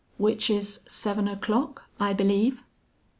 [0.17, 2.63] "Which is seven o'clock, I believe?"